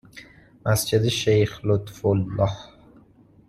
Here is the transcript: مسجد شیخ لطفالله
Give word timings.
مسجد 0.65 1.03
شیخ 1.09 1.61
لطفالله 1.65 2.49